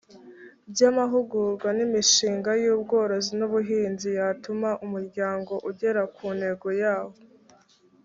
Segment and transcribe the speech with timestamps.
[0.71, 7.15] by amahugurwa n imishinga y ubworozi n ubuhinzi yatuma umuryango ugera ku ntego yawo